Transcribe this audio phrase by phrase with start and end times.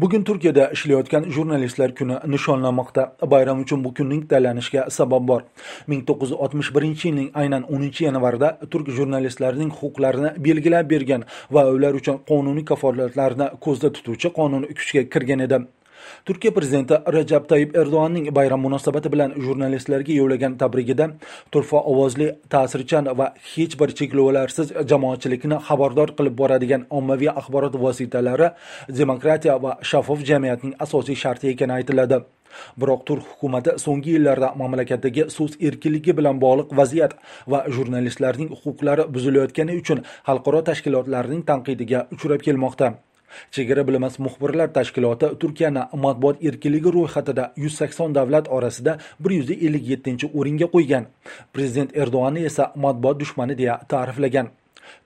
[0.00, 3.02] bugun turkiyada ishlayotgan jurnalistlar kuni nishonlanmoqda
[3.32, 5.42] bayram uchun bu kunning tanlanishiga sabab bor.
[5.88, 13.46] 1961 yilning aynan 10 yanvarida turk jurnalistlarining huquqlarini belgilab bergan va ular uchun qonuniy kafolatlarni
[13.66, 15.58] ko'zda tutuvchi qonun kuchga kirgan edi.
[16.26, 21.06] Turkiya prezidenti rajab tayyib erdo'g'anning bayram munosabati bilan jurnalistlarga yo'llagan tabrigida
[21.52, 28.48] turfa ovozli ta'sirchan va hech bir cheklovlarsiz jamoatchilikni xabardor qilib boradigan ommaviy axborot vositalari
[29.00, 32.20] demokratiya va shaffof jamiyatning asosiy sharti ekani aytiladi.
[32.80, 37.12] Biroq turk hukumati so'nggi yillarda mamlakatdagi so'z erkinligi bilan bog'liq vaziyat
[37.52, 42.90] va jurnalistlarning huquqlari buzilayotgani uchun xalqaro tashkilotlarning tanqidiga uchrab kelmoqda.
[43.54, 51.04] Chegara bilmas muxbirlar tashkiloti turkiyani matbuot erkinligi ro'yxatida 180 davlat orasida 157 o'ringa qo'ygan.
[51.54, 54.50] Prezident erdo'g'anni esa matbuot dushmani deya ta'riflagan.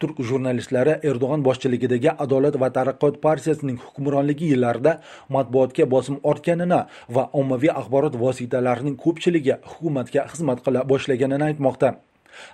[0.00, 4.92] Turk jurnalistlari erdo'g'on boshchiligidagi adolat va taraqqiyot partiyasining hukmronligi yillarida
[5.36, 6.80] matbuotga bosim ortganini
[7.16, 11.94] va ommaviy axborot vositalarining ko'pchiligi hukumatga xizmat qila boshlaganini aytmoqda.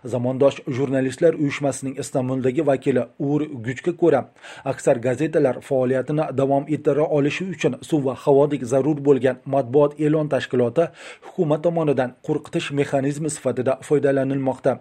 [0.05, 4.21] Zamondosh jurnalistlar uyushmasining istanbuldagi vakili ur guchga ko'ra
[4.65, 10.85] aksar gazetalar faoliyatini davom ettira olishi uchun suv va havodek zarur bo'lgan matbuot e'lon tashkiloti
[11.27, 14.79] hukumat tomonidan qo'rqitish mexanizmi sifatida foydalanilmoqda.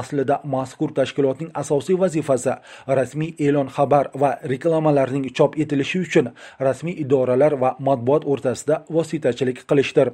[0.00, 2.56] Aslida mazkur tashkilotning asosiy vazifasi
[2.98, 6.32] rasmiy e'lon xabar va reklamalarning chop etilishi uchun
[6.68, 10.12] rasmiy idoralar va matbuot o'rtasida vositachilik qilishdir.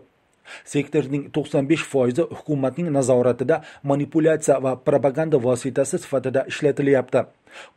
[0.64, 7.24] Sektorning 95 foizi hukumatning nazoratida manipulyatsiya va propaganda vositasi sifatida ishlatilyapti.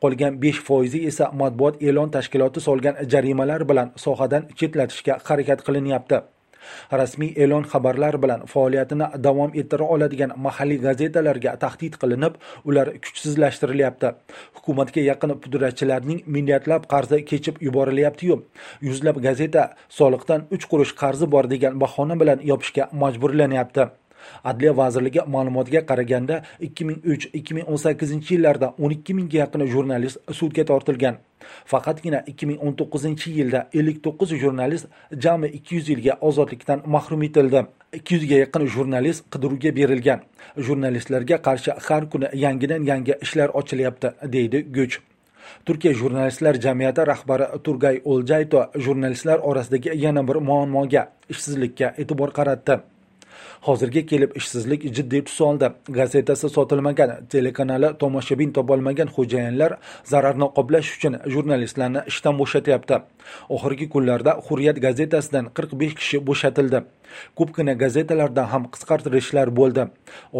[0.01, 6.21] Qolgan 5 foizi esa matbuot e'lon tashkiloti solgan jarimalar bilan sohadan chetlatishga harakat qilinyapti.
[7.01, 12.33] Rasmiy e'lon xabarlar bilan faoliyatini davom ettira oladigan mahalliy gazetalarga tahdid qilinib
[12.69, 14.13] ular kuchsizlashtirilyapti
[14.57, 18.35] hukumatga yaqin pudratchilarning milliardlab qarzi kechib yuborilyaptiyu
[18.87, 19.63] yuzlab gazeta
[19.99, 23.83] soliqdan uch qurush qarzi bor degan bahona bilan yopishga majburlanyapti.
[24.43, 31.17] Adliya vazirligi ma'lumotiga qaraganda 2003-2018 yillarda 12 mingga yaqin jurnalist sudga tortilgan.
[31.65, 34.87] Faqatgina 2019 yilda 59 jurnalist
[35.17, 37.65] jami 200 yilga ozodlikdan mahrum etildi.
[37.93, 40.19] 200 ga yaqin jurnalist qidiruvga berilgan.
[40.57, 44.99] Jurnalistlarga qarshi har kuni yangidan yangi ishlar ochilyapti deydi guch.
[45.65, 52.79] Turkiya jurnalistlar jamiyati rahbari turgay o'ljayto jurnalistlar orasidagi yana bir muammoga ishsizlikka e'tibor qaratdi.
[53.67, 55.71] Hozirga kelib ishsizlik jiddiy tus oldi.
[55.99, 59.71] Gazetasi sotilmagan telekanali tomoshabin topolmagan xo'jayinlar
[60.11, 62.95] zararni qoplash uchun jurnalistlarni ishdan bo'shatyapti.
[63.55, 66.81] Oxirgi kunlarda hurriyat gazetasidan 45 kishi bo'shatildi.
[67.39, 69.87] Ko'pgina gazetalarda ham qisqartirishlar bo'ldi.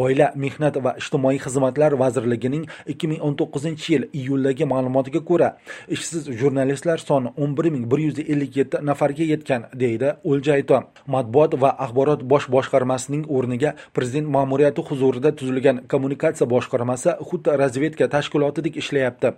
[0.03, 2.65] Oila mehnat va ijtimoiy xizmatlar vazirligining
[2.95, 5.49] 2019 yil iyuldagi ma'lumotiga ko'ra
[5.95, 10.81] ishsiz jurnalistlar soni 11157 nafarga yetgan deydi o'ljayto.
[11.15, 18.77] Matbuot va axborot bosh boshqarmasining o'rniga prezident ma'muriyati huzurida tuzilgan kommunikatsiya boshqarmasi xuddi razvedka tashkilotidek
[18.83, 19.33] ishlayapti.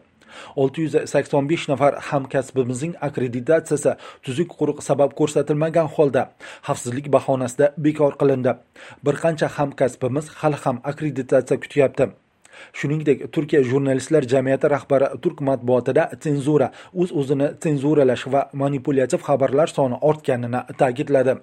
[0.56, 3.96] 685 nafar hamkasbimizning akkreditatsiyasi
[4.26, 6.24] tuzuk quruq sabab ko'rsatilmagan holda
[6.68, 8.54] xavfsizlik bahonasida bekor qilindi.
[9.06, 12.06] Bir qancha hamkasbimiz hali ham akkreditatsiya kutyapti.
[12.74, 16.68] Shuningdek turkiya jurnalistlar jamiyati rahbari turk matbuotida senzura
[17.02, 21.36] o'z o'zini senzuralash va manipulyativ xabarlar soni ortganini ta'kidladi.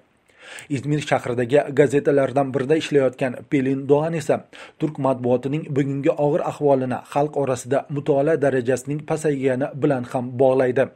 [0.68, 4.44] Izmir shahridagi gazetalardan birida ishlayotgan pelin doğan esa
[4.78, 10.88] turk matbuotining bugungi og'ir ahvolini xalq orasida mutolaa darajasining pasaygani bilan ham bog'laydi.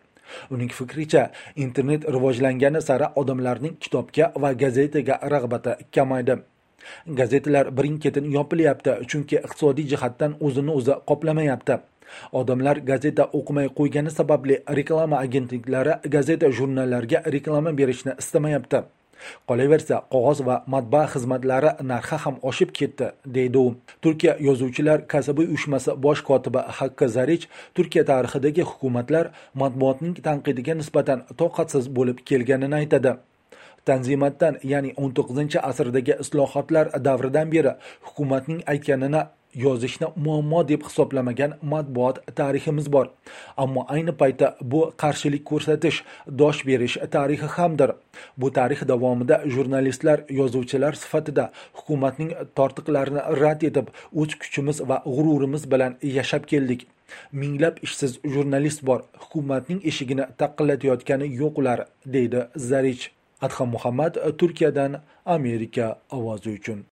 [0.50, 6.37] Uning fikricha internet rivojlangani sari odamlarning kitobga va gazetaga rag'bati kamaydi.
[7.19, 11.78] Gazetalar birin ketin yopilyapti chunki iqtisodiy jihatdan o'zini o'zi qoplamayapti.
[12.41, 18.83] Odamlar gazeta o'qimay qo'ygani sababli reklama agentliklari gazeta jurnallarga reklama berishni istamayapti.
[19.49, 23.75] Qolaversa qog'oz va matbaa xizmatlari narxi ham oshib ketdi deydi u.
[24.03, 27.45] Turkiya yozuvchilar kasaba uyushmasi bosh kotibi hakka zarich
[27.75, 29.31] turkiya tarixidagi hukumatlar
[29.63, 33.15] matbuotning tanqidiga nisbatan toqatsiz bo'lib kelganini aytadi.
[33.84, 37.72] Tanzimatdan ya'ni 19 asrdagi islohotlar davridan beri
[38.07, 39.22] hukumatning aytganini
[39.54, 43.06] yozishni muammo deb hisoblamagan matbuot tariximiz bor.
[43.56, 46.03] Ammo ayni paytda bu qarshilik ko'rsatish
[46.41, 47.91] dosh berish tarixi hamdir.
[48.36, 53.86] Bu tarix davomida jurnalistlar yozuvchilar sifatida hukumatning tortiqlarini rad etib
[54.21, 56.86] o'z kuchimiz va g'ururimiz bilan yashab keldik.
[57.41, 61.86] Minglab ishsiz jurnalist bor hukumatning eshigini taqillatayotgani yo'q ular
[62.16, 62.41] deydi
[62.71, 63.04] zarich.
[63.47, 64.92] Adham muhammad turkiyadan
[65.36, 65.86] amerika
[66.18, 66.78] ovozi uchun.